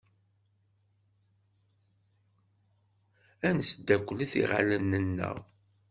Ad 3.47 3.53
nesdakklet 3.57 4.31
iɣallen-nneɣ. 4.41 5.35